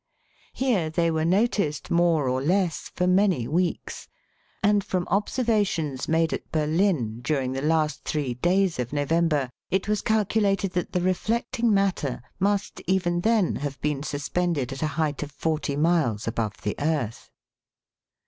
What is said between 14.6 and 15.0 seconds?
at a